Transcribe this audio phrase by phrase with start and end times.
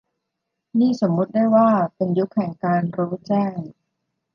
[0.79, 3.55] นี่สมมติได้ว่าเป็นยุคแห่งการรู้แจ้ง